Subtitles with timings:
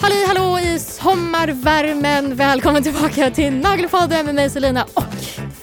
[0.00, 2.36] Halli hallå i sommarvärmen!
[2.36, 5.14] Välkommen tillbaka till Nagelpodden med mig Selina och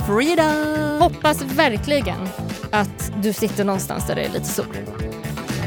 [0.08, 0.72] Frida!
[1.00, 2.30] hoppas verkligen
[2.72, 4.66] att du sitter någonstans där det är lite sol.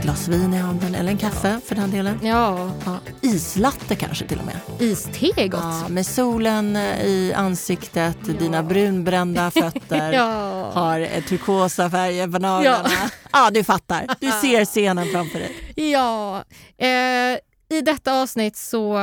[0.04, 2.18] Glas vin i handen, eller en kaffe för den delen.
[2.22, 4.56] Ja, Ja, islatte kanske till och med.
[4.90, 5.60] iste är gott.
[5.62, 10.12] Ja, med solen eh, i ansiktet, dina brunbrända fötter.
[10.12, 10.70] Ja.
[10.74, 12.88] Har eh, turkosa färger på naglarna.
[13.32, 13.50] Ja.
[13.50, 14.06] du fattar.
[14.20, 15.74] Du ser scenen framför dig.
[15.90, 16.44] Ja,
[16.78, 17.38] eh,
[17.78, 18.98] i detta avsnitt så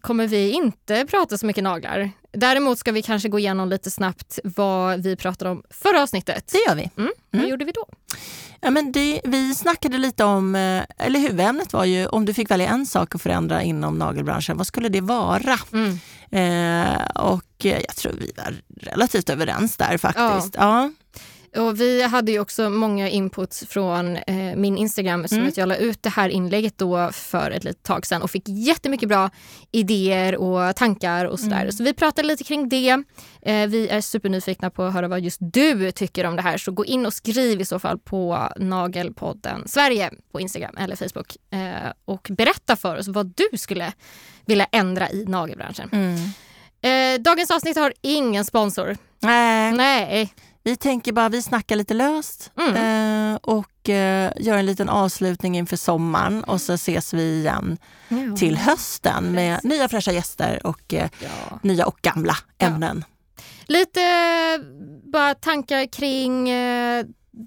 [0.00, 2.10] kommer vi inte prata så mycket naglar.
[2.32, 6.50] Däremot ska vi kanske gå igenom lite snabbt vad vi pratade om förra avsnittet.
[6.52, 6.90] Det gör vi.
[6.96, 7.12] Mm.
[7.30, 7.86] Vad gjorde vi då?
[8.60, 12.50] Ja, men det, vi snackade lite om, eh, eller huvudämnet var ju om du fick
[12.50, 15.58] välja en sak att förändra inom nagelbranschen, vad skulle det vara?
[15.72, 15.98] Mm.
[16.30, 20.54] Eh, och jag tror vi var relativt överens där faktiskt.
[20.54, 20.90] Ja.
[21.56, 25.48] Och vi hade ju också många inputs från eh, min Instagram som Mm.
[25.48, 28.48] att jag la ut det här inlägget då för ett litet tag sedan och fick
[28.48, 29.30] jättemycket bra
[29.72, 31.60] idéer och tankar och sådär.
[31.60, 31.72] Mm.
[31.72, 32.90] Så vi pratade lite kring det.
[33.42, 36.72] Eh, vi är supernyfikna på att höra vad just du tycker om det här så
[36.72, 41.92] gå in och skriv i så fall på Nagelpodden Sverige på Instagram eller Facebook eh,
[42.04, 43.92] och berätta för oss vad du skulle
[44.46, 45.88] vilja ändra i nagelbranschen.
[45.92, 46.16] Mm.
[46.82, 48.96] Eh, dagens avsnitt har ingen sponsor.
[49.20, 50.32] Nej, Nej.
[50.62, 52.74] Vi tänker bara vi snackar lite löst Mm.
[53.32, 57.78] eh, och eh, gör en liten avslutning inför sommaren och så ses vi igen
[58.08, 58.36] Ja.
[58.36, 61.58] till hösten med nya fräscha gäster och eh, Ja.
[61.62, 62.66] nya och gamla Ja.
[62.66, 63.04] ämnen.
[63.66, 64.60] Lite eh,
[65.12, 67.04] bara tankar kring eh,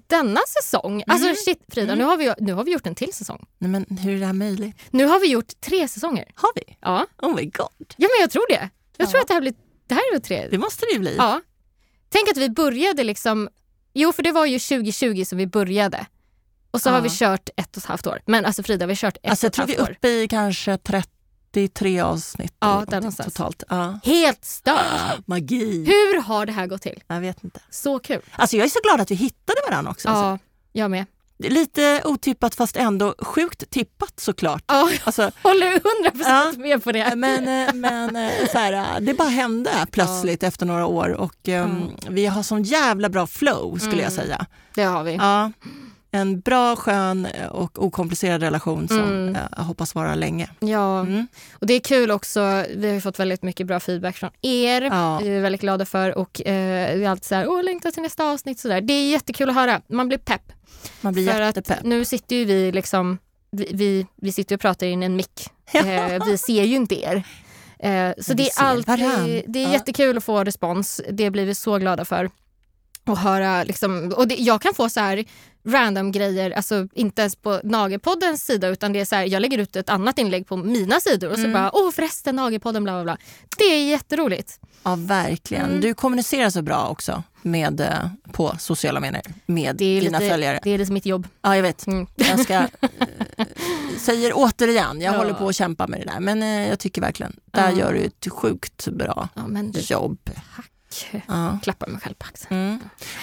[0.08, 1.02] denna säsong.
[1.06, 1.36] Alltså Mm.
[1.44, 3.46] shit Frida, nu, har vi, nu har vi gjort en till säsong.
[3.58, 4.76] Nej, men hur är det här möjligt?
[4.90, 6.24] Nu har vi gjort tre säsonger.
[6.34, 6.76] Har vi?
[6.80, 8.68] Ja, Oh my god, ja men jag tror det.
[8.96, 9.10] Jag Ja.
[9.10, 9.54] tror att det här blir
[9.86, 10.48] det här är väl tre.
[10.50, 11.14] det måste det ju bli.
[11.18, 11.40] Ja.
[12.12, 13.48] Tänk att vi började liksom,
[13.94, 16.06] jo för det var ju 2020 som vi började.
[16.70, 16.92] Och så Ja.
[16.92, 18.20] har vi kört ett och ett halvt år.
[18.26, 19.90] Men alltså Frida, vi har kört ett Alltså, jag och tror ett vi är halvt
[19.90, 19.94] år.
[19.94, 22.54] uppe i kanske 33 avsnitt.
[22.60, 23.34] Ja, där någonstans.
[23.34, 23.62] Totalt.
[23.68, 23.98] Ja.
[24.04, 25.26] Helt stört.
[25.26, 25.84] Magi.
[25.84, 27.02] Hur har det här gått till?
[27.06, 27.60] Jag vet inte.
[27.70, 28.20] Så kul.
[28.32, 30.08] Alltså jag är så glad att vi hittade varandra också.
[30.08, 30.22] Alltså.
[30.24, 30.38] Ja,
[30.72, 31.06] jag med.
[31.50, 34.64] Lite otippat fast ändå sjukt tippat såklart.
[34.66, 35.80] Ja, Alltså, håller 100%
[36.24, 36.52] Ja.
[36.56, 37.16] med på det.
[37.16, 41.48] men eh, men eh, så här, eh, det bara hände plötsligt efter några år och
[41.48, 44.24] ehm, vi har sån jävla bra flow skulle jag Mm.
[44.24, 44.46] säga.
[44.74, 45.14] Det har vi.
[45.14, 45.52] Ja,
[46.14, 49.36] en bra, skön eh, och okomplicerad relation som Mm.
[49.36, 50.50] eh, jag hoppas vara länge.
[50.60, 51.26] Ja, Mm.
[51.52, 52.64] och det är kul också.
[52.76, 54.82] Vi har fått väldigt mycket bra feedback från er.
[54.82, 55.18] Ja.
[55.22, 58.02] Vi är väldigt glada för och eh, vi är alltid så här, åh längtar till
[58.02, 58.60] nästa avsnitt.
[58.60, 58.80] Så där.
[58.80, 59.80] Det är jättekul att höra.
[59.88, 60.52] Man blir pepp.
[61.00, 61.78] Man blir för jättepepp.
[61.78, 63.18] att nu sitter ju vi liksom,
[63.50, 65.48] vi, vi, vi sitter och pratar in en mick.
[65.72, 67.16] Eh, vi ser ju inte er.
[67.78, 69.72] Eh, så Men det är alltid, det är Ja.
[69.72, 71.00] jättekul att få respons.
[71.10, 72.30] Det blir vi så glada för.
[73.06, 75.24] Och höra liksom, och det, jag kan få så här
[75.68, 79.58] random grejer, alltså inte ens på Nagelpoddens sida utan det är så här, jag lägger
[79.58, 81.52] ut ett annat inlägg på mina sidor och så Mm.
[81.52, 83.16] bara, åh förresten Nagelpodden bla bla bla.
[83.58, 84.60] Det är jätteroligt.
[84.82, 85.64] Ja, verkligen.
[85.68, 85.80] Mm.
[85.80, 90.60] Du kommunicerar så bra också med, eh, på sociala medier med dina lite, följare.
[90.62, 91.28] det är lite mitt jobb.
[91.42, 91.86] Ja, jag vet.
[91.86, 92.06] Mm.
[92.16, 93.46] Jag ska, eh,
[93.98, 95.18] säger återigen, jag Ja.
[95.18, 96.20] håller på att kämpa med det där.
[96.20, 100.18] Men eh, jag tycker verkligen, där gör du ett sjukt bra Ja, men jobb.
[100.56, 100.66] tack.
[101.28, 101.58] Ja.
[101.62, 102.60] Klappar mig själv på axeln.
[102.60, 102.78] Mm.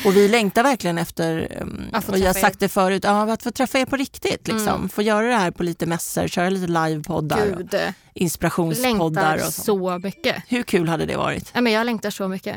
[0.06, 3.52] Och vi längtar verkligen efter, um, och jag har sagt det förut, ja, att få
[3.52, 4.48] träffa er på riktigt.
[4.48, 4.76] Liksom.
[4.76, 4.90] Mm.
[4.90, 7.76] Få göra det här på lite mässor, köra lite livepoddar, och Gud,
[8.14, 9.66] inspirationspoddar längtar och sånt.
[9.66, 10.44] så mycket.
[10.48, 11.52] Hur kul hade det varit?
[11.54, 12.56] Ja, men jag längtar så mycket.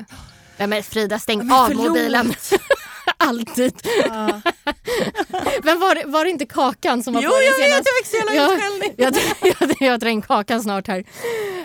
[0.56, 2.34] Ja, men Frida, stäng Men av mobilen.
[3.16, 3.74] Alltid.
[5.64, 7.88] Men var, det- var det inte Kakan som var Jo, på det jag vet, senast?
[7.88, 8.94] jag fick så jävla utskällning.
[8.96, 9.14] Jag,
[9.80, 11.04] jag, jag drar in Kakan snart här.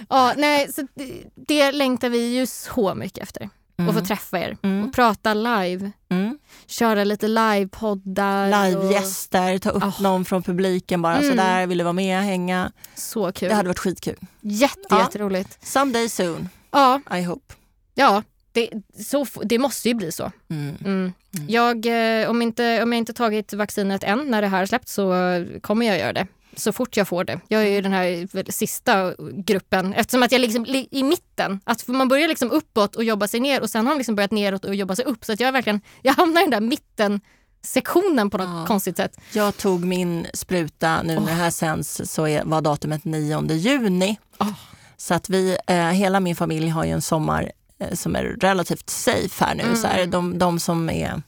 [0.09, 3.49] Ja, nej, så det, det längtar vi ju så mycket efter.
[3.89, 4.85] Att få träffa er Mm.
[4.85, 5.91] och prata live.
[6.09, 6.37] Mm.
[6.67, 8.69] Köra lite livepoddar.
[8.69, 10.01] Livegäster, ta upp Oh.
[10.01, 11.29] någon från publiken bara Mm.
[11.29, 12.71] sådär, vill du vara med, hänga.
[12.93, 13.49] Och, så kul.
[13.49, 14.15] Det hade varit skitkul.
[14.41, 14.99] Jätte, Ja.
[14.99, 15.65] jätteroligt.
[15.67, 17.53] Someday soon, Ja, I hope.
[17.95, 18.23] ja
[18.57, 18.69] det,
[19.03, 20.31] så, det måste ju bli så.
[20.49, 20.75] Mm.
[20.85, 21.13] Mm.
[21.47, 21.85] Jag,
[22.21, 25.13] eh, om, inte, om jag inte tagit vaccinet än när det här släppts så
[25.61, 26.27] kommer jag göra det.
[26.55, 27.39] Så fort jag får det.
[27.47, 31.59] Jag är ju den här sista gruppen eftersom att jag liksom li- i mitten.
[31.63, 34.31] Att man börjar liksom uppåt och jobba sig ner och sen har man liksom börjat
[34.31, 35.25] neråt och jobba sig upp.
[35.25, 37.21] Så att jag är verkligen, jag hamnar i den där mitten
[37.61, 38.65] sektionen på något Ja.
[38.67, 39.17] konstigt sätt.
[39.33, 44.17] Jag tog min spruta, nu när det här sänds så är, var datumet 9 juni.
[44.39, 44.51] Oh.
[44.97, 47.51] Så att vi, eh, hela min familj har ju en sommar
[47.93, 49.63] som är relativt safe här nu.
[49.63, 49.75] Mm.
[49.75, 51.21] Så här, de, de som är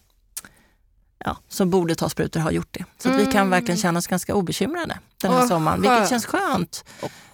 [1.26, 2.86] ja, som borde ta sprutor har gjort det.
[2.98, 3.50] Så att vi kan Mm.
[3.50, 6.10] verkligen känna oss ganska obekymrade den här Åh, sommaren, vilket skönt.
[6.10, 6.84] känns skönt.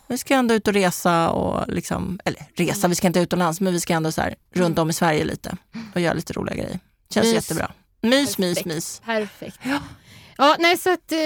[0.08, 2.90] Vi ska ändå ut och resa och liksom, eller resa, Mm.
[2.90, 5.58] vi ska inte utomlands men vi ska ändå så här, runt om i Sverige lite
[5.96, 6.80] och göra lite roliga grejer.
[7.10, 7.34] Känns Mys.
[7.36, 7.72] jättebra.
[8.02, 8.66] Mys, mys, Perfekt.
[8.66, 9.02] mys.
[9.06, 9.60] Perfekt.
[10.38, 10.56] Ja.
[10.60, 11.20] nej så att, eh,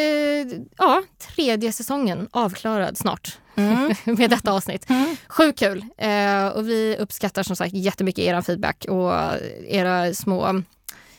[0.77, 1.03] ja,
[1.35, 3.95] tredje säsongen avklarad snart Mm.
[4.17, 4.89] med detta avsnitt.
[4.89, 5.15] Mm.
[5.27, 5.85] Sjukt kul!
[5.97, 9.13] Eh, och vi uppskattar som sagt jättemycket er feedback och
[9.67, 10.61] era små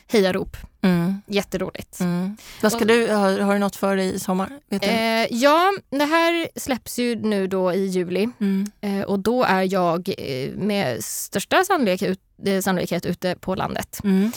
[0.07, 0.57] hejarop.
[0.81, 1.21] Mm.
[1.27, 1.99] Jätteroligt.
[1.99, 2.37] Mm.
[2.61, 4.49] Vad ska du, har, har du något för dig i sommar?
[4.69, 4.87] Vet du?
[4.87, 8.71] Eh, ja, det här släpps ju nu då i juli Mm.
[8.81, 13.99] eh, och då är jag eh, med största sannolikhet, ut, eh, sannolikhet ute på landet.
[14.03, 14.31] Mm.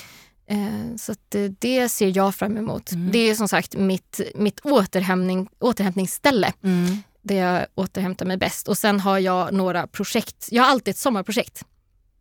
[0.47, 2.93] Eh, så eh, det ser jag fram emot.
[2.93, 3.12] Mm.
[3.12, 7.03] Det är som sagt mitt, mitt återhämtning, återhämtningsställe Mm.
[7.25, 8.69] Där jag återhämtar mig bäst.
[8.69, 10.49] Och sen har jag några projekt.
[10.50, 11.65] Jag har alltid ett sommarprojekt.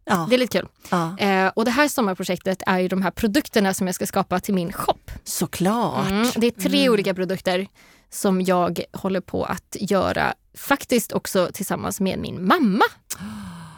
[0.06, 0.28] Ja.
[0.30, 0.68] Det är lite kul.
[0.92, 4.40] ja, Eh, och det här sommarprojektet är ju de här produkterna som jag ska skapa
[4.40, 4.98] till min shop.
[5.24, 6.10] såklart.
[6.10, 6.94] Mm, det är tre Mm.
[6.94, 7.68] olika produkter
[8.10, 10.34] som jag håller på att göra.
[10.58, 12.86] Faktiskt också tillsammans med min mamma.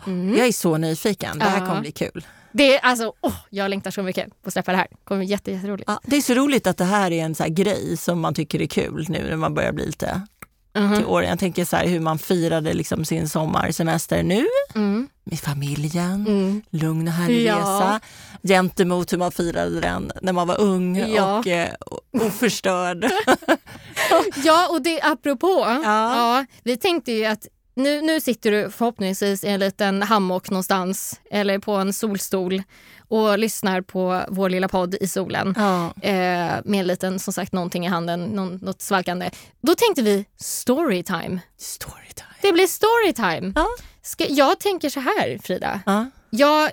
[0.08, 0.38] Mm.
[0.38, 1.40] Jag är så nyfiken.
[1.40, 1.66] Det här Ja.
[1.68, 2.26] kommer bli kul.
[2.52, 4.88] Det är alltså, åh, jag längtar så mycket på att släppa det här.
[4.92, 5.90] Det kommer bli jätte, jätteroligt.
[5.90, 8.62] Ja, det är så roligt att det här är en så grej som man tycker
[8.62, 10.22] är kul nu när man börjar bli lite
[10.76, 10.96] Mhm.
[10.96, 11.30] till åren.
[11.30, 14.46] Jag tänker så här hur man firade liksom sin sommarsemester nu
[14.76, 15.08] Mm.
[15.24, 16.26] med familjen.
[16.28, 16.62] Mm.
[16.70, 17.56] Lugn och härlig Ja.
[17.58, 18.00] resa.
[18.44, 21.40] Gentemot hur man firade den när man var ung Ja.
[21.40, 21.70] och eh,
[22.22, 23.06] oförstörd.
[24.44, 25.64] Ja, och det apropå.
[25.68, 25.82] Ja.
[25.84, 31.20] Ja, vi tänkte ju att nu, nu sitter du förhoppningsvis i en liten hammock någonstans
[31.32, 32.64] eller på en solstol
[33.08, 35.86] och lyssnar på vår lilla podd i solen ja.
[36.02, 39.30] eh, med en liten, som sagt, någonting i handen, någon, något svalkande.
[39.62, 41.40] Då tänkte vi storytime.
[41.58, 42.36] Storytime.
[42.42, 43.54] Det blir storytime.
[43.56, 43.68] Ja.
[44.02, 45.80] Ska, jag tänker så här, Frida.
[45.86, 46.06] Ja.
[46.30, 46.72] Jag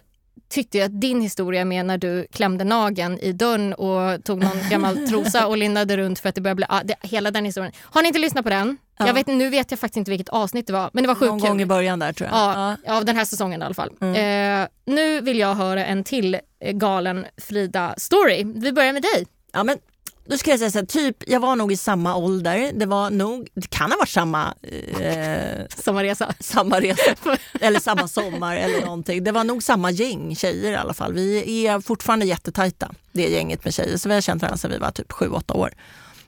[0.50, 5.06] tyckte att din historia med när du klämde nageln i dörren och tog någon gammal
[5.08, 6.66] trosa och lindade runt för att det började bli...
[6.68, 7.72] Ah, det, hela den historien.
[7.80, 8.78] Har ni inte lyssnat på den?
[9.02, 9.06] Ja.
[9.06, 11.40] Jag vet, nu vet jag faktiskt inte vilket avsnitt det var, men det var Någon
[11.40, 12.38] sjukt gång i början där tror jag.
[12.38, 13.90] Ja, av den här säsongen i alla fall.
[14.00, 14.62] Mm.
[14.62, 18.60] Eh, nu vill jag höra en till eh, galen Frida-story.
[18.62, 19.26] Vi börjar med dig.
[19.52, 19.78] Ja, men
[20.24, 22.70] då ska jag säga så här, typ, jag var nog i samma ålder.
[22.74, 24.54] Det var nog, det kan ha varit samma,
[25.00, 26.34] eh, Sommarresa.
[26.40, 27.14] samma resa
[27.60, 29.24] eller samma sommar eller någonting.
[29.24, 31.12] Det var nog samma gäng tjejer i alla fall.
[31.12, 33.96] Vi är fortfarande jättetajta, det gänget med tjejer.
[33.96, 35.72] Så vi har känt varandra sedan vi var typ 7-8 år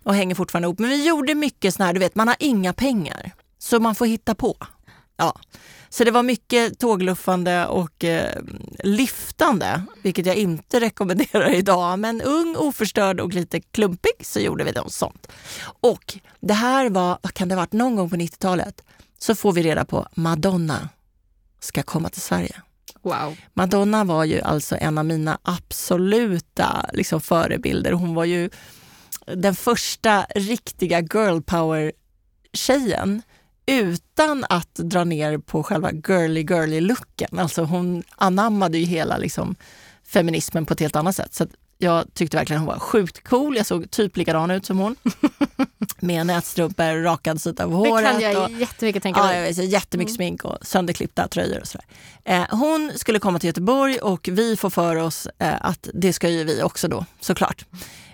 [0.04, 0.78] och hänger fortfarande ihop.
[0.78, 4.06] Men vi gjorde mycket sån här, du vet, man har inga pengar så man får
[4.06, 4.56] hitta på.
[5.16, 5.40] Ja.
[5.88, 8.42] Så det var mycket tågluffande och eh,
[8.78, 11.98] liftande, vilket jag inte rekommenderar idag.
[11.98, 15.28] Men ung, oförstörd och lite klumpig så gjorde vi något sånt.
[15.64, 18.84] Och det här var, vad kan det ha varit, någon gång på 90-talet
[19.18, 20.88] så får vi reda på Madonna
[21.60, 22.62] ska komma till Sverige.
[23.02, 23.36] Wow.
[23.52, 27.92] Madonna var ju alltså en av mina absoluta liksom, förebilder.
[27.92, 28.50] Hon var ju
[29.26, 33.22] den första riktiga girl power-tjejen
[33.66, 37.38] utan att dra ner på själva girly girly looken.
[37.38, 39.54] Alltså hon anammade ju hela liksom,
[40.06, 41.34] feminismen på ett helt annat sätt.
[41.34, 41.46] Så
[41.78, 43.56] jag tyckte verkligen hon var sjukt cool.
[43.56, 44.96] Jag såg typ likadan ut som hon.
[45.98, 48.10] Med nätstrumpor, rakad sida av Det håret.
[48.12, 49.54] kan jag och, jättemycket tänka Ja, mig.
[49.54, 51.86] så jättemycket smink och sönderklippta tröjor och sådär.
[52.24, 56.28] Eh, hon skulle komma till Göteborg och vi får för oss eh, att det ska
[56.28, 57.64] ju vi också då såklart.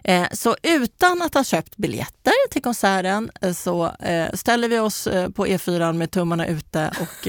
[0.05, 5.09] Eh, så utan att ha köpt biljetter till konserten eh, så eh, ställer vi oss
[5.35, 7.29] på E4 med tummarna ute och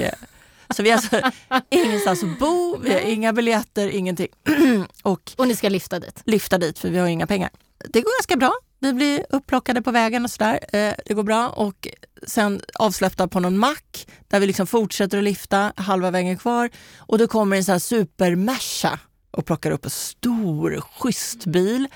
[0.75, 1.21] så vi har alltså
[1.69, 4.27] ingenstans att bo, vi har inga biljetter, ingenting.
[5.03, 6.21] och Och ni ska lyfta dit.
[6.25, 7.49] lyfta dit för vi har inga pengar.
[7.89, 8.53] Det går ganska bra.
[8.79, 10.59] Vi blir upplockade på vägen och sådär.
[11.05, 11.87] Det går bra och
[12.27, 17.17] sen avsläppta på någon mack där vi liksom fortsätter att lyfta halva vägen kvar och
[17.17, 18.99] då kommer en sån här supermersa
[19.31, 21.87] och plockar upp en stor schysst bil.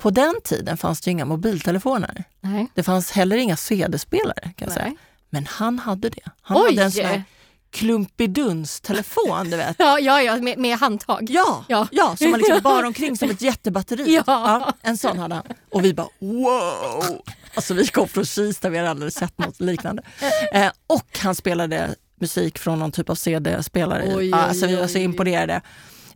[0.00, 2.24] På den tiden fanns det inga mobiltelefoner.
[2.40, 2.66] Nej.
[2.74, 4.94] Det fanns heller inga CD-spelare kan säga.
[5.30, 6.22] Men han hade det.
[6.42, 6.64] Han Oj!
[6.70, 7.22] hade en sån här
[7.70, 9.76] klumpiduns-telefon, du vet.
[9.78, 11.26] Ja, ja, ja med, med handtag.
[11.30, 11.88] Ja, Ja.
[11.92, 12.16] ja.
[12.16, 14.22] som man liksom bar omkring som ett jättebatteri.
[14.26, 14.72] Ja.
[14.82, 15.44] en sån hade han.
[15.70, 17.22] Och vi bara wow!
[17.54, 20.02] Alltså vi kom från Kista, vi hade aldrig sett något liknande.
[20.52, 24.24] Eh, och han spelade musik från någon typ av CD-spelare.
[24.24, 25.60] Ja, alltså vi var så imponerade.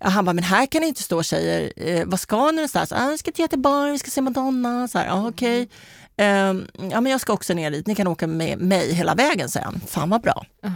[0.05, 1.73] Ja, han bara, men här kan det inte stå tjejer.
[1.77, 2.93] Eh, vad ska ni någonstans?
[2.93, 4.89] Ah, vi ska till Göteborg, vi ska se Madonna.
[4.89, 5.69] Så här, ah, okej.
[6.17, 7.87] Ehm, ja, men jag ska också ner dit.
[7.87, 9.81] Ni kan åka med mig hela vägen, säger han.
[9.87, 10.47] Fan vad bra.
[10.61, 10.73] Ja.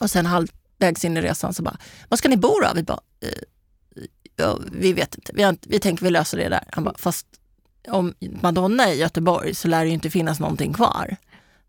[0.00, 2.70] Och sen halvvägs in i resan så bara, var ska ni bo då?
[2.74, 3.42] Vi bara, eh,
[4.36, 5.32] ja, vi vet inte.
[5.34, 5.68] Vi, inte.
[5.68, 6.64] vi tänker vi löser det där.
[6.72, 7.26] Han bara, fast
[7.88, 11.16] om Madonna är i Göteborg så lär det ju inte finnas någonting kvar.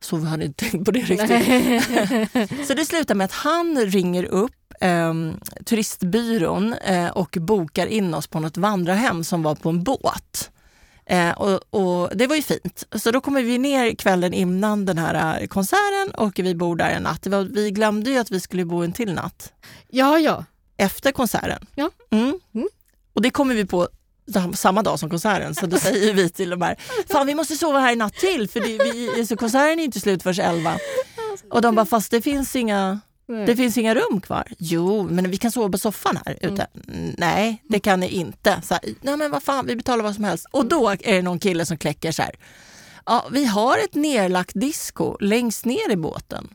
[0.02, 1.28] Så vi hade inte tänkt på det riktigt.
[2.68, 5.14] Så det slutar med att han ringer upp eh,
[5.66, 10.52] turistbyrån eh, och bokar in oss på något vandrarhem som var på en båt.
[11.06, 12.84] Eh, och, och Det var ju fint.
[12.96, 16.90] Så då kommer vi ner kvällen innan den här eh, konserten och vi bor där
[16.90, 17.28] en natt.
[17.52, 19.54] Vi glömde ju att vi skulle bo en till natt
[19.90, 20.46] ja, ja.
[20.78, 21.66] efter konserten.
[21.76, 21.90] Ja.
[22.10, 22.40] Mm.
[22.54, 22.70] Mm.
[23.14, 23.88] Och det kommer vi på
[24.54, 25.56] samma dag som konserten.
[25.56, 26.76] Så då säger vi till de här,
[27.10, 30.00] fan vi måste sova här i natt till för det, vi, så konserten är inte
[30.00, 30.78] slut förrän 11.
[31.50, 33.00] Och de bara, fast det finns inga
[33.46, 34.48] det finns inga rum kvar.
[34.58, 36.68] Jo, men vi kan sova på soffan här ute.
[36.88, 37.16] Mm.
[37.18, 38.62] Nej, det kan ni inte.
[38.64, 40.46] Så här, Nej, men vad fan, vi betalar vad som helst.
[40.52, 42.36] Och då är det någon kille som kläcker så här.
[43.06, 46.54] Ja, vi har ett nerlagt disco längst ner i båten.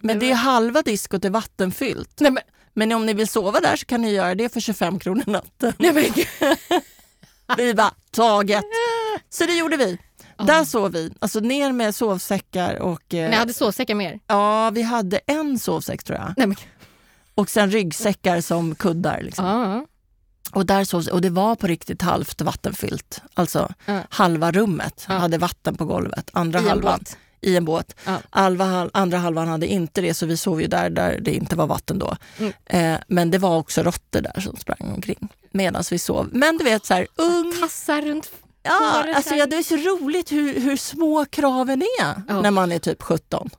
[0.00, 2.20] Men det är halva diskot är vattenfyllt.
[2.20, 4.98] Nej, men, Men om ni vill sova där så kan ni göra det för 25
[4.98, 5.72] kronor natten.
[5.78, 6.04] nej, men.
[7.56, 8.64] Vi bara, taget.
[9.30, 9.98] Så det gjorde vi.
[10.38, 13.14] Där sov vi, alltså ner med sovsäckar och...
[13.14, 14.20] eh, Ni hade sovsäckar med er?
[14.26, 16.34] Ja, vi hade en sovsäck tror jag.
[16.36, 16.56] Nej, men,
[17.34, 19.20] Och sen ryggsäckar som kuddar.
[19.22, 19.44] Liksom.
[19.46, 19.86] ja.
[20.52, 23.22] Och, där sov, och det var på riktigt halvt vattenfyllt.
[23.34, 24.00] Alltså Ja.
[24.10, 26.30] halva rummet hade vatten på golvet.
[26.32, 27.16] Andra I halvan båt.
[27.44, 27.94] I en båt.
[28.04, 28.16] Ja.
[28.30, 31.66] Alva, andra halvan hade inte det så vi sov ju där, där det inte var
[31.66, 32.16] vatten då.
[32.38, 32.52] Mm.
[32.66, 36.28] Eh, men det var också råttor där som sprang omkring medan vi sov.
[36.32, 37.54] Men du vet så här, ung...
[37.60, 38.30] Tassar runt.
[38.62, 42.40] Ja, alltså, ja, det är så roligt hur, hur små kraven är Ja.
[42.40, 43.50] när man är typ 17.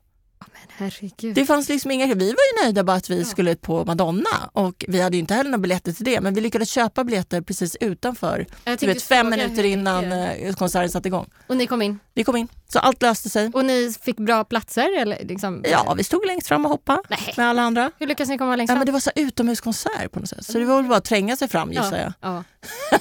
[0.77, 1.35] Herregud.
[1.35, 4.85] Det fanns liksom inga, vi var ju nöjda bara att vi skulle på Madonna och
[4.87, 8.45] vi hade inte heller några biljetter till det men vi lyckades köpa biljetter precis utanför.
[8.63, 11.29] Jag vet, fem minuter innan mycket- eh, konserten satte igång.
[11.47, 11.99] Och ni kom in?
[12.13, 13.51] Vi kom in, så allt löste sig.
[13.53, 14.99] Och ni fick bra platser?
[15.01, 17.33] Eller liksom, Ja, vi stod längst fram och hoppade Nej.
[17.37, 17.91] med alla andra.
[17.99, 18.79] Hur lyckas ni komma längst Ja, fram?
[18.79, 20.45] men det var så utomhuskonsert på något sätt.
[20.45, 22.13] Så det var väl bara att tränga sig fram gissar jag.
[22.21, 22.43] Ja.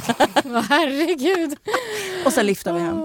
[0.44, 0.60] ja.
[0.68, 1.56] herregud.
[2.26, 3.00] Och sen liftade vi hem.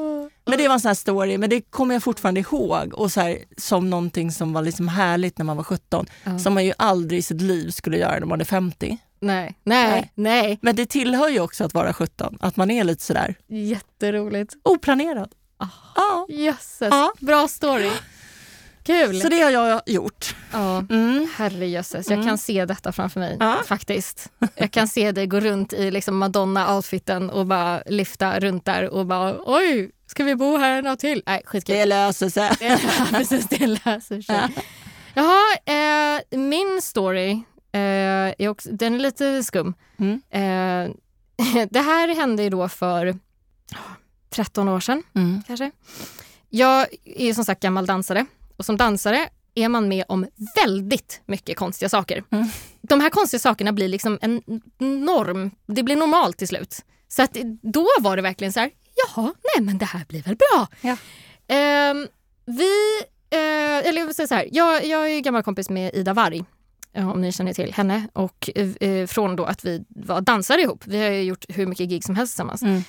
[0.49, 3.21] Men det var en sån här story, men det kommer jag fortfarande ihåg och så
[3.21, 6.05] här, som någonting som var liksom härligt när man var 17.
[6.23, 6.39] Ja.
[6.39, 8.97] Som man ju aldrig i sitt liv skulle göra när man är 50.
[9.21, 10.11] Nej, nej, Nej.
[10.15, 10.59] nej.
[10.61, 14.53] Men det tillhör ju också att vara 17, att man är lite sådär Jätteroligt.
[14.63, 15.31] oplanerad.
[15.57, 15.67] Ah.
[15.95, 17.13] Ja, Jösses, Ja.
[17.19, 17.91] bra story.
[18.83, 19.21] Kul.
[19.21, 20.35] så det har jag gjort.
[20.51, 20.77] Ja.
[20.89, 21.27] Mm.
[21.37, 22.27] Herrejösses, jag Mm.
[22.27, 23.57] kan se detta framför mig Ja.
[23.65, 24.29] faktiskt.
[24.55, 29.05] Jag kan se dig gå runt i liksom Madonna-outfiten och bara lyfta runt där och
[29.05, 31.23] bara oj, ska vi bo här en natt till?
[31.25, 31.75] Nej, skitkul.
[31.77, 32.51] Det löser sig.
[32.59, 32.77] Ja,
[33.11, 34.47] precis, det löser sig.
[35.13, 37.31] Jaha, eh, min story,
[37.71, 37.79] eh,
[38.37, 39.73] är också, den är lite skum.
[39.99, 40.21] Mm.
[40.29, 43.15] Eh, det här hände ju då för
[44.29, 45.43] 13 år sedan Mm.
[45.47, 45.71] kanske.
[46.49, 48.25] Jag är ju som sagt gammal dansare
[48.57, 52.23] och som dansare är man med om väldigt mycket konstiga saker.
[52.31, 52.47] Mm.
[52.81, 54.41] De här konstiga sakerna blir liksom en
[55.05, 55.51] norm.
[55.65, 56.85] Det blir normalt till slut.
[57.07, 58.71] Så att då var det verkligen så här,
[59.07, 60.67] jaha, nej men det här blir väl bra.
[60.81, 60.97] Ja.
[61.47, 62.07] Ehm,
[62.45, 66.43] vi, eh, eller jag säga så här, jag, jag är gammal kompis med Ida Warg.
[66.93, 68.07] eh, Om ni känner till henne.
[68.13, 70.83] Och eh, från då att vi var dansare ihop.
[70.87, 72.61] Vi har gjort hur mycket gig som helst tillsammans.
[72.61, 72.81] Mm.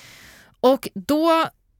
[0.59, 1.31] Och då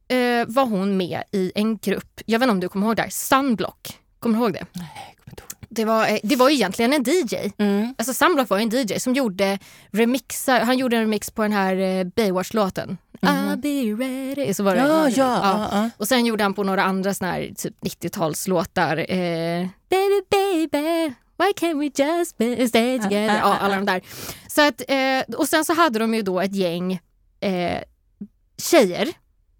[0.07, 3.01] eh, var hon med i en grupp, jag vet inte om du kommer ihåg det
[3.01, 3.99] här, Sunblock.
[4.19, 4.65] Kommer du ihåg det?
[4.73, 5.60] Nej, jag kommer inte ihåg.
[5.73, 7.35] Det var, eh, det var egentligen en DJ.
[7.57, 7.95] Mm.
[7.97, 9.59] Alltså Sunblock var en DJ som gjorde
[9.91, 12.97] remixar, han gjorde en remix på den här eh, Baywatch-låten.
[13.21, 14.53] I'll be ready.
[14.53, 14.81] Så var det.
[14.81, 15.39] Ja, ja.
[15.43, 15.69] ja.
[15.71, 15.89] ja.
[15.97, 18.97] Och sen gjorde han på några andra såna här typ 90-talslåtar.
[18.97, 23.37] Eh, baby baby, why can't we just be, stay together?
[23.37, 24.01] Ja, alla de där.
[24.47, 26.99] Så att, eh, och sen så hade de ju då ett gäng
[27.39, 27.81] eh,
[28.57, 29.09] tjejer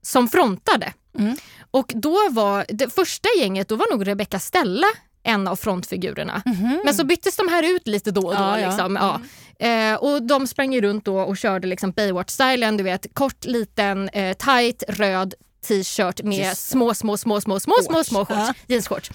[0.02, 0.94] som frontade.
[1.20, 1.36] Mm.
[1.72, 4.88] Och då var det första gänget, då var nog Rebecca Stella
[5.24, 6.42] en av frontfigurerna.
[6.46, 6.82] Mhm.
[6.86, 8.42] Men så byttes de här ut lite då och då.
[8.42, 8.68] Ja, ja.
[8.70, 8.96] Liksom.
[8.96, 9.22] Ja.
[9.68, 14.10] Eh, och de sprang ju runt då och körde liksom Baywatch-stylen, du vet kort, liten,
[14.10, 15.34] eh, tight, röd
[15.68, 18.54] t-shirt med Just små, små, små, små, små, små, små shorts, Ja.
[18.68, 19.12] jeansshorts.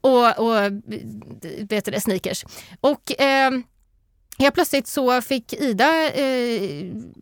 [0.00, 0.56] Och, och
[1.68, 2.44] vet du det, sneakers.
[2.80, 3.50] Och eh,
[4.38, 6.22] Helt plötsligt så fick Ida eh,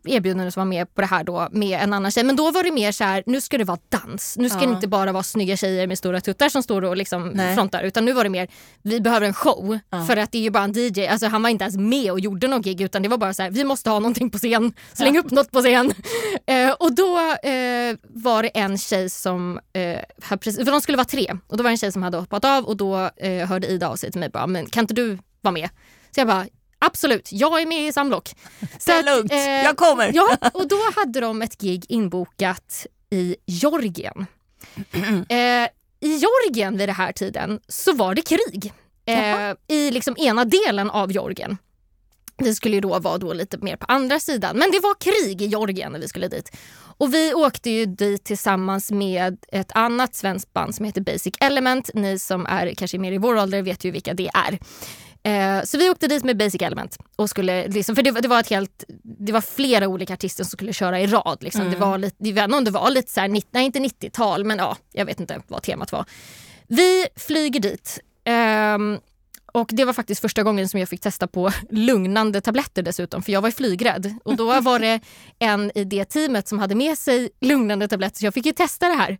[0.05, 2.23] erbjudande att vara med på det här då med en annan tjej.
[2.23, 4.35] Men då var det mer så här, nu ska det vara dans.
[4.37, 4.65] Nu ska Ja.
[4.67, 7.55] det inte bara vara snygga tjejer med stora tuttar som står och liksom Nej.
[7.55, 7.83] frontar.
[7.83, 8.47] Utan nu var det mer,
[8.81, 9.79] vi behöver en show.
[9.89, 10.05] Ja.
[10.05, 11.07] För att det är ju bara en DJ.
[11.07, 13.43] Alltså han var inte ens med och gjorde någon gig utan det var bara så
[13.43, 14.73] här, vi måste ha någonting på scen.
[14.93, 15.93] Släng upp något på scen.
[16.47, 19.99] Eh, och då eh, var det en tjej som, eh,
[20.39, 21.37] precis, för de skulle vara tre.
[21.47, 23.89] Och då var det en tjej som hade hoppat av och då eh, hörde Ida
[23.89, 25.69] av sig till mig bara, men kan inte du vara med?
[26.11, 26.45] Så jag bara,
[26.79, 28.35] absolut, jag är med i Samlock.
[28.59, 30.11] Så Det är lugnt, eh, jag kommer.
[30.13, 34.25] Ja, och då hade de ett gig inbokat i Georgien.
[35.29, 35.67] Eh,
[35.99, 38.73] I Georgien vid den här tiden så var det krig
[39.05, 41.57] eh, i liksom ena delen av Georgien.
[42.37, 45.41] Vi skulle ju då vara då lite mer på andra sidan, men det var krig
[45.41, 46.51] i Georgien när vi skulle dit.
[46.97, 51.89] Och vi åkte ju dit tillsammans med ett annat svenskt band som heter Basic Element.
[51.93, 54.59] Ni som är kanske mer i vår ålder vet ju vilka det är.
[55.25, 56.97] Eh, så vi åkte dit med Basic Element.
[57.15, 60.43] Och skulle, liksom, för det, var- det, var ett helt, det var flera olika artister
[60.43, 61.37] som skulle köra i rad.
[61.43, 61.61] Liksom.
[61.71, 63.79] Det var lite, jag vet inte om det var lite så här, 90, nej inte
[63.79, 66.05] 90-tal men ja, jag vet inte vad temat var.
[66.67, 67.99] Vi flyger dit.
[68.25, 68.97] ehm,
[69.53, 73.31] Och det var faktiskt första gången som jag fick testa på lugnande tabletter dessutom, för
[73.31, 74.13] jag var flygrädd.
[74.25, 74.99] Och då var det
[75.39, 78.87] en i det teamet som hade med sig lugnande tabletter, så jag fick ju testa
[78.89, 79.17] det här.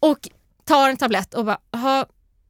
[0.00, 0.28] Och
[0.64, 1.58] tar en tablett och bara,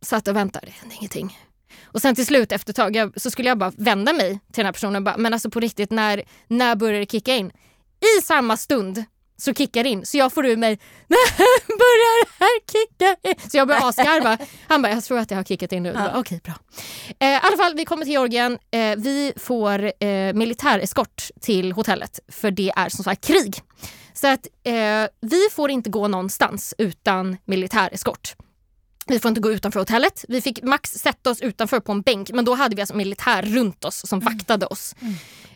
[0.03, 1.39] satt och väntade, det hände ingenting.
[1.85, 4.41] Och sen till slut efter ett tag jag, så skulle jag bara vända mig till
[4.53, 7.53] den här personen och bara, men alltså på riktigt, när, när börjar det kicka in?
[8.19, 9.05] I samma stund
[9.37, 10.07] så kickar det in.
[10.07, 13.51] Så jag får ur mig, när börjar det här kicka in?
[13.51, 14.39] Så jag börjar asgarva.
[14.69, 15.93] Han bara, jag tror att det har kickat in nu.
[15.95, 16.09] Ja.
[16.09, 16.55] Okej, okay, bra.
[17.19, 18.59] Eh, I alla fall, vi kommer till Georgien.
[18.71, 23.57] Eh, vi får eh, militäreskort till hotellet för det är som sagt krig.
[24.15, 24.73] Så att eh,
[25.21, 28.35] vi får inte gå någonstans utan militäreskort.
[29.07, 30.25] Vi får inte gå utanför hotellet.
[30.29, 33.43] Vi fick max sätta oss utanför på en bänk men då hade vi alltså militär
[33.43, 34.35] runt oss som mm.
[34.35, 34.95] vaktade oss.
[35.01, 35.15] Mm.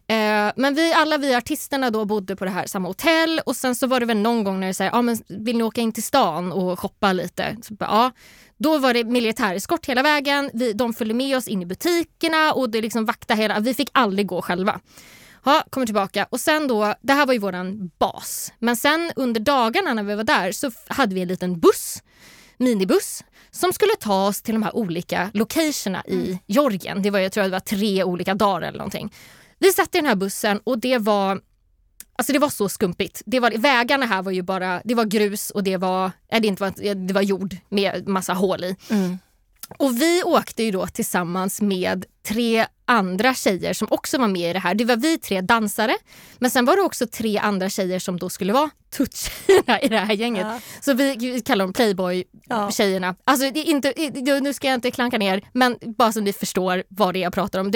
[0.09, 3.75] Eh, men vi alla vi artisterna då bodde på det här samma hotell och sen
[3.75, 5.93] så var det väl någon gång när det sa, ah, men vill ni åka in
[5.93, 7.57] till stan och shoppa lite?
[7.63, 8.11] Så, ja.
[8.57, 10.51] Då var det militäreskort hela vägen.
[10.55, 13.61] Vi, de följde med oss in i butikerna och det liksom vakta hela.
[13.61, 14.81] Vi fick aldrig gå själva.
[15.45, 18.53] Ja, kommer tillbaka och sen då, det här var ju våran bas.
[18.59, 22.03] Men sen under dagarna när vi var där så hade vi en liten buss,
[22.57, 23.25] minibuss
[23.57, 26.39] som skulle ta oss till de här olika locationerna i mm.
[26.47, 27.03] Georgien.
[27.03, 29.13] Det var, jag tror det var tre olika dagar eller någonting.
[29.59, 31.41] Vi satt i den här bussen och det var
[32.19, 33.23] Alltså det var så skumpigt.
[33.27, 36.49] Det var, vägarna här var ju bara det var grus och det var, äh, det
[36.49, 38.77] inte var, det var jord med massa hål i.
[38.91, 39.19] Mm.
[39.79, 44.53] Och vi åkte ju då tillsammans med tre andra tjejer som också var med i
[44.53, 44.75] det här.
[44.75, 45.97] Det var vi tre dansare,
[46.39, 49.99] men sen var det också tre andra tjejer som då skulle vara tuttjejerna i det
[49.99, 50.47] här gänget.
[50.47, 50.61] Ja.
[50.81, 53.07] Så vi kallar dem Playboy-tjejerna.
[53.07, 53.15] Ja.
[53.25, 56.85] Alltså, det är inte, nu ska jag inte klanka ner, men bara så ni förstår
[56.89, 57.73] vad det är jag pratar om.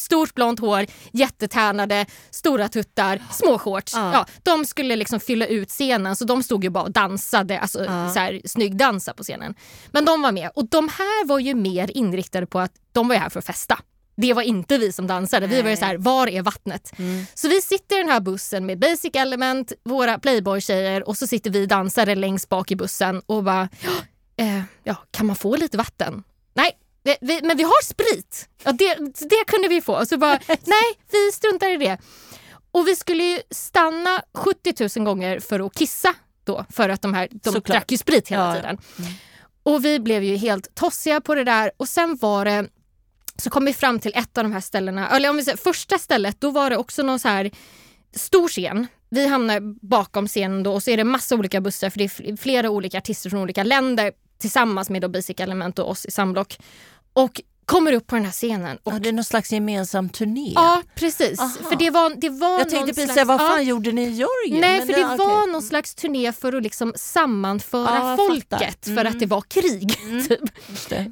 [0.00, 3.94] stort blont hår, jättetärnade, stora tuttar, små shorts.
[3.94, 4.12] Ja.
[4.12, 4.26] ja.
[4.42, 8.10] de skulle liksom fylla ut scenen så de stod ju bara och dansade, alltså ja.
[8.10, 9.54] så här, snyggdansa på scenen.
[9.90, 13.16] Men de var med och de här var ju mer inriktade på att de var
[13.16, 13.78] här för att festa.
[14.16, 15.46] Det var inte vi som dansade.
[15.46, 16.92] Vi var ju så här, var är vattnet?
[16.98, 17.26] Mm.
[17.34, 21.50] Så vi sitter i den här bussen med Basic Element, våra Playboy-tjejer och så sitter
[21.50, 23.68] vi dansare längst bak i bussen och bara,
[24.36, 26.22] eh, ja, kan man få lite vatten?
[26.54, 28.48] Nej, vi, vi, men vi har sprit.
[28.64, 28.94] Ja, det,
[29.28, 30.06] det kunde vi få.
[30.06, 31.98] Så bara, nej, vi struntar i det.
[32.72, 37.14] Och vi skulle ju stanna 70 000 gånger för att kissa då, för att de
[37.14, 37.66] här, de Såklart.
[37.66, 38.54] drack ju sprit hela ja.
[38.54, 38.78] tiden.
[38.98, 39.12] Mm.
[39.62, 42.68] Och vi blev ju helt tossiga på det där och sen var det
[43.42, 45.08] så kom vi fram till ett av de här ställena.
[45.08, 47.50] Eller om vi säger första stället, då var det också någon så här
[48.16, 48.86] stor scen.
[49.10, 52.36] Vi hamnar bakom scenen då och så är det massa olika bussar för det är
[52.36, 56.58] flera olika artister från olika länder tillsammans med då Basic Element och oss i Samblock.
[57.12, 58.78] Och kommer upp på den här scenen.
[58.82, 58.92] Och...
[58.92, 60.52] Ja, det är någon slags gemensam turné?
[60.54, 61.40] Ja, precis.
[61.68, 63.28] För det var, det var Jag tänkte precis slags...
[63.28, 63.62] vad fan ja.
[63.62, 64.60] gjorde ni i Georgien?
[64.60, 65.52] Nej, för det, det var okay.
[65.52, 68.96] någon slags turné för att liksom sammanföra ja, folket mm.
[68.96, 69.98] för att det var krig.
[70.04, 70.26] Mm.
[70.26, 70.40] Typ.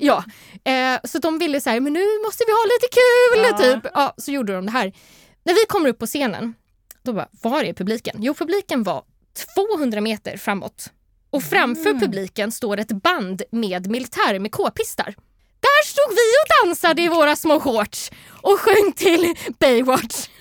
[0.01, 0.25] Ja.
[0.65, 3.45] Eh, så de ville så här, men nu måste vi ha lite kul.
[3.51, 3.59] Ja.
[3.59, 3.93] Typ.
[3.95, 4.93] Ja, så gjorde de det här.
[5.45, 6.55] När vi kommer upp på scenen,
[7.03, 8.17] då bara, var är publiken?
[8.19, 9.05] Jo, publiken var
[9.79, 10.91] 200 meter framåt.
[11.31, 12.01] Och framför mm.
[12.01, 15.15] publiken står ett band med militär med k-pistar.
[15.63, 18.11] Där stod vi och dansade i våra små shorts
[18.43, 20.29] och sjöng till Baywatch.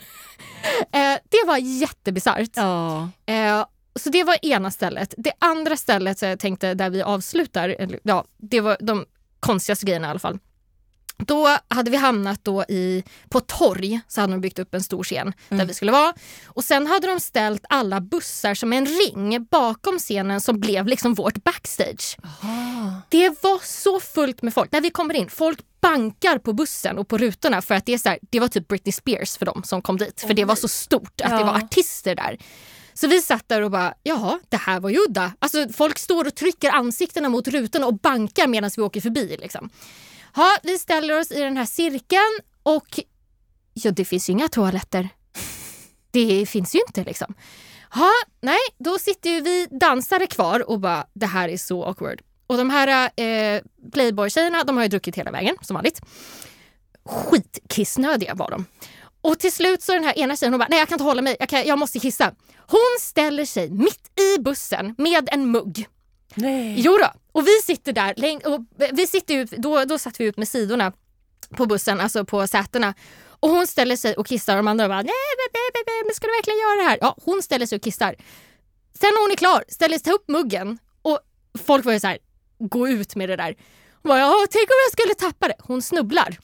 [0.93, 2.49] Eh, det var jättebisarrt.
[2.53, 3.09] Ja.
[3.25, 3.65] Eh,
[3.99, 5.13] så det var ena stället.
[5.17, 9.05] Det andra stället jag tänkte där vi avslutar, ja, det var de
[9.39, 10.39] konstigaste grejerna i alla fall.
[11.27, 15.03] Då hade vi hamnat då i, på torg, så hade de byggt upp en stor
[15.03, 15.59] scen mm.
[15.59, 16.13] där vi skulle vara.
[16.45, 21.13] Och sen hade de ställt alla bussar som en ring bakom scenen som blev liksom
[21.13, 22.17] vårt backstage.
[22.23, 23.01] Aha.
[23.09, 24.71] Det var så fullt med folk.
[24.71, 27.97] När vi kommer in, folk bankar på bussen och på rutorna för att det, är
[27.97, 30.21] så här, det var typ Britney Spears för dem som kom dit.
[30.21, 31.37] För det var så stort att ja.
[31.37, 32.37] det var artister där.
[32.93, 35.31] Så vi satt där och bara, ja det här var ju udda.
[35.39, 39.37] Alltså folk står och trycker ansiktena mot rutorna och bankar medan vi åker förbi.
[39.41, 39.69] Liksom.
[40.35, 42.99] Ha, vi ställer oss i den här cirkeln och
[43.73, 45.09] ja, det finns ju inga toaletter.
[46.11, 47.33] Det finns ju inte liksom.
[47.93, 52.21] Ha, nej, då sitter ju vi dansare kvar och bara det här är så awkward.
[52.47, 56.01] Och de här eh, Playboy-tjejerna de har ju druckit hela vägen som vanligt.
[57.05, 58.65] Skitkissnödiga var de.
[59.21, 61.21] Och till slut så den här ena tjejen hon bara, nej jag kan inte hålla
[61.21, 62.33] mig, jag, kan, jag måste kissa.
[62.57, 65.87] Hon ställer sig mitt i bussen med en mugg.
[66.35, 66.75] Nej.
[66.77, 67.11] Jo då.
[67.31, 68.15] Och vi sitter där,
[68.45, 70.93] och vi sitter ut, då, då satt vi ut med sidorna
[71.49, 72.93] på bussen, alltså på sätena.
[73.23, 75.05] Och hon ställer sig och kissar och de andra bara nej,
[75.37, 76.97] nej, nej, nej, men ska du verkligen göra det här?
[77.01, 78.15] Ja, hon ställer sig och kissar.
[78.99, 81.19] Sen när hon är klar ställer sig upp muggen och
[81.63, 82.17] folk var ju så här,
[82.59, 83.55] gå ut med det där.
[84.01, 85.55] Hon bara, ja, tänk om jag skulle tappa det.
[85.59, 86.37] Hon snubblar.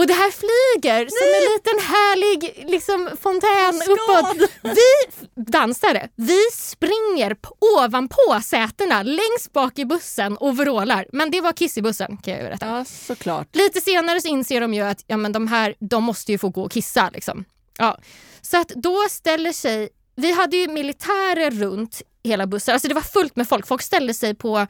[0.00, 3.98] Och det här flyger som en liten härlig liksom, fontän Skål!
[3.98, 4.50] uppåt.
[4.62, 7.36] Vi dansare, vi springer
[7.78, 11.06] ovanpå sätena längst bak i bussen och vrålar.
[11.12, 12.66] Men det var kiss i bussen kan jag ju berätta.
[12.66, 13.56] Ja, såklart.
[13.56, 16.48] Lite senare så inser de ju att ja, men de här de måste ju få
[16.48, 17.10] gå och kissa.
[17.10, 17.44] Liksom.
[17.78, 17.98] Ja.
[18.40, 19.88] Så att då ställer sig...
[20.16, 22.72] Vi hade ju militärer runt hela bussen.
[22.72, 23.66] Alltså det var fullt med folk.
[23.66, 24.66] Folk ställde sig på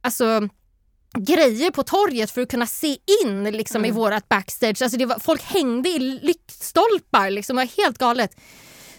[0.00, 0.48] alltså,
[1.18, 4.82] grejer på torget för att kunna se in liksom, i vårat backstage.
[4.82, 7.30] Alltså var, folk hängde i lyktstolpar.
[7.30, 7.56] Liksom.
[7.56, 8.30] Det var helt galet.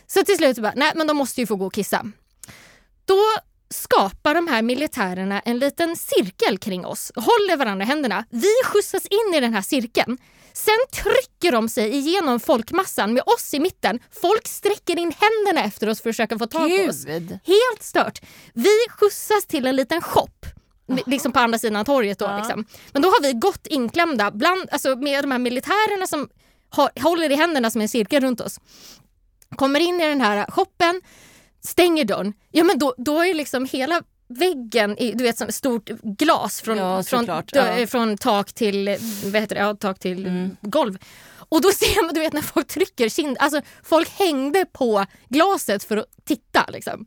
[0.07, 2.05] Så till slut bara, nej men de måste ju få gå och kissa.
[3.05, 3.21] Då
[3.69, 8.25] skapar de här militärerna en liten cirkel kring oss, håller varandra i händerna.
[8.29, 10.17] Vi skjutsas in i den här cirkeln.
[10.53, 13.99] Sen trycker de sig igenom folkmassan med oss i mitten.
[14.21, 17.05] Folk sträcker in händerna efter oss för att försöka få tag på oss.
[17.45, 18.21] Helt stört.
[18.53, 20.45] Vi skjutsas till en liten shop.
[21.05, 22.19] Liksom på andra sidan torget.
[22.19, 22.37] Då, Ja.
[22.37, 22.65] liksom.
[22.91, 26.29] Men då har vi gått inklämda bland, alltså med de här militärerna som
[26.69, 28.59] har, håller i händerna som en cirkel runt oss.
[29.55, 31.01] Kommer in i den här shoppen,
[31.63, 32.33] stänger dörren.
[32.51, 36.77] Ja men då, då är liksom hela väggen i, du vet, som stort glas från,
[36.77, 37.43] Ja, från, Ja.
[37.67, 37.87] Mm.
[37.87, 39.61] från tak till, vad heter det?
[39.61, 40.97] Ja, tak till golv.
[41.51, 45.83] Och då ser man, du vet när folk trycker kind, alltså folk hängde på glaset
[45.83, 46.65] för att titta.
[46.69, 47.05] Liksom.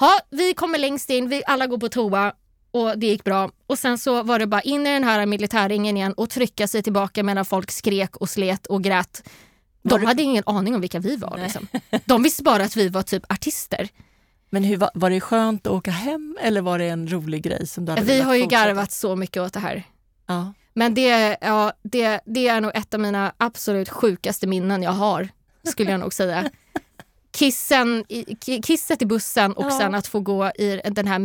[0.00, 2.32] Ja, vi kommer längst in, vi alla går på toa
[2.72, 3.50] och det gick bra.
[3.66, 6.82] Och sen så var det bara in i den här militärringen igen och trycka sig
[6.82, 9.28] tillbaka medan folk skrek och slet och grät.
[9.82, 11.38] De hade ingen aning om vilka vi var.
[11.42, 11.66] Liksom.
[12.04, 13.88] De visste bara att vi var typ artister.
[14.50, 17.84] Men hur, var, det skönt att åka hem eller var det en rolig grej som
[17.84, 18.64] du hade Vi har ju fortsätta?
[18.66, 19.82] garvat så mycket åt det här.
[20.26, 20.52] Ja.
[20.74, 25.28] Men det, ja, det, det är nog ett av mina absolut sjukaste minnen jag har,
[25.64, 26.50] skulle jag nog säga.
[27.36, 28.04] Kissen,
[28.62, 29.78] kisset i bussen och Ja.
[29.78, 31.18] sen att få gå i den här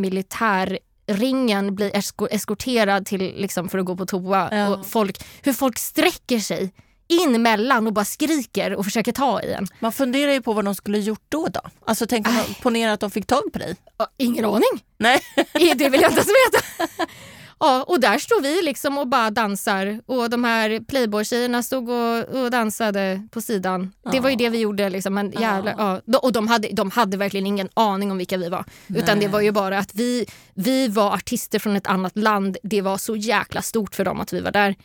[1.07, 4.49] militärringen, bli esko- eskorterad till, liksom, för att gå på toa.
[4.51, 4.67] Ja.
[4.75, 6.73] Och folk, hur folk sträcker sig
[7.07, 9.67] in mellan och bara skriker och försöker ta i en.
[9.79, 11.47] Man funderar ju på vad de skulle gjort då.
[11.47, 11.61] då.
[11.85, 12.27] Alltså tänk
[12.61, 13.75] ponera att de fick tag på dig.
[14.17, 14.83] Ingen aning.
[14.97, 15.19] Nej.
[15.75, 16.87] Det vill jag inte ens veta.
[17.59, 22.23] Ja, och där står vi liksom och bara dansar och de här Playboy-tjejerna stod och,
[22.43, 23.91] och dansade på sidan.
[24.11, 24.89] Det var ju det vi gjorde.
[24.89, 25.13] Liksom.
[25.13, 26.01] Men jävlar, ja.
[26.05, 28.65] De- Och de hade, de hade verkligen ingen aning om vilka vi var.
[28.95, 32.57] Utan det var ju bara att vi, vi var artister från ett annat land.
[32.63, 34.75] Det var så jäkla stort för dem att vi var där.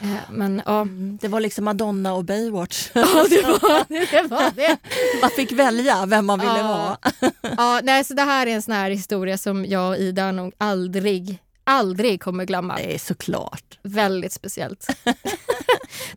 [0.00, 2.88] Eh, Men ja, Mm, Det var liksom Madonna och Baywatch.
[2.94, 3.84] ja det, var,
[4.22, 4.76] det var det.
[5.20, 6.96] Man fick välja vem man ville Ja.
[7.20, 7.30] vara.
[7.56, 10.52] Ja, nej, så det här är en sån här historia som jag och Ida nog
[10.58, 12.74] aldrig, aldrig kommer glömma.
[12.74, 13.78] Nej, såklart.
[13.82, 14.86] Väldigt speciellt.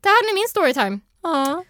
[0.02, 1.00] det här är min storytime.
[1.24, 1.64] Ja.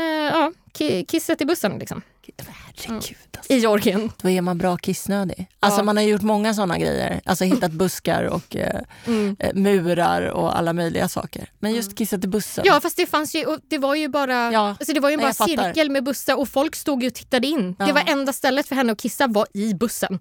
[0.00, 2.02] Uh, ja, ki- kisset i bussen liksom.
[2.38, 3.16] Herregud.
[3.36, 3.52] Alltså.
[3.52, 4.12] I Georgien.
[4.22, 5.46] Då är man bra kissnödig.
[5.60, 5.84] Alltså Ja.
[5.84, 7.20] man har gjort många sådana grejer.
[7.24, 9.36] Alltså hittat buskar och eh, Mm.
[9.38, 11.50] eh, murar och alla möjliga saker.
[11.58, 12.64] Men just kissat i bussen.
[12.66, 15.24] Ja fast det fanns ju, det var ju bara, Ja, alltså det var ju nej,
[15.26, 15.64] bara fattar.
[15.64, 17.76] cirkel med bussar och folk stod ju och tittade in.
[17.78, 17.86] Ja.
[17.86, 20.20] Det var enda stället för henne att kissa var i bussen.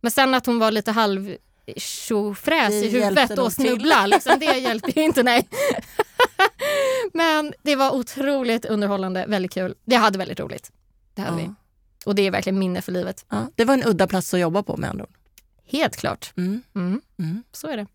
[0.00, 1.36] Men sen att hon var lite halv
[1.76, 5.48] tjofräs i huvudet och snubbla, liksom, det hjälpte ju inte nej.
[7.12, 9.74] Men det var otroligt underhållande, väldigt kul.
[9.84, 10.70] Det hade väldigt roligt.
[11.14, 11.48] Det hade Ja.
[11.48, 11.54] vi.
[12.06, 13.24] Och det är verkligen minne för livet.
[13.28, 15.14] Ja, det var en udda plats att jobba på med andra ord.
[15.66, 16.32] Helt klart.
[16.36, 16.62] Mm.
[16.74, 17.00] Mm.
[17.18, 17.42] Mm.
[17.52, 17.86] Så är det.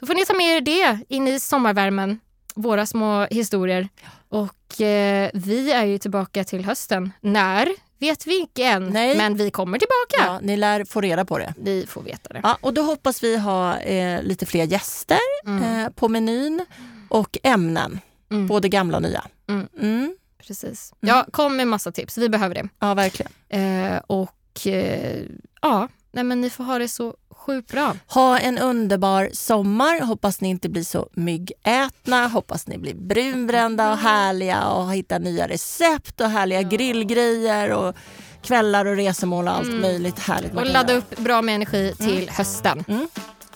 [0.00, 2.20] Då får ni ta med er det in i sommarvärmen,
[2.54, 3.88] våra små historier.
[4.28, 7.12] Och eh, vi är ju tillbaka till hösten.
[7.20, 9.16] När vet vi inte än, Nej.
[9.16, 10.32] men vi kommer tillbaka.
[10.32, 11.54] Ja, ni lär få reda på det.
[11.58, 12.40] Vi får veta det.
[12.42, 15.62] Ja, och då hoppas vi ha eh, lite fler gäster Mm.
[15.84, 16.66] eh, på menyn
[17.08, 18.46] och ämnen, Mm.
[18.46, 19.24] både gamla och nya.
[19.48, 19.68] Mm.
[19.80, 20.16] Mm.
[20.46, 20.92] Precis.
[21.00, 22.18] Ja, kom med massa tips.
[22.18, 22.68] Vi behöver det.
[22.80, 23.32] Ja, verkligen.
[23.48, 25.22] Eh, och eh,
[25.62, 27.14] ja, nej, men ni får ha det så
[27.46, 27.96] sjukt bra.
[28.06, 30.00] Ha en underbar sommar.
[30.00, 32.26] Hoppas ni inte blir så myggätna.
[32.28, 37.94] Hoppas ni blir brunbrända och härliga och hittar nya recept och härliga grillgrejer och
[38.42, 40.54] kvällar och resemål och allt möjligt härligt.
[40.54, 42.84] Och ladda upp bra med energi till hösten.
[42.88, 43.08] Mm.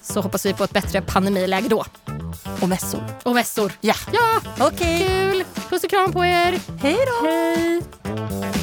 [0.02, 1.84] Så hoppas vi på ett bättre pandemiläge då.
[2.62, 3.04] Och mässor.
[3.22, 3.72] Och mässor.
[3.80, 5.06] Ja, Ja, okej.
[5.08, 5.44] kul!
[5.68, 6.60] Puss och kram på er!
[6.82, 8.57] Hej då!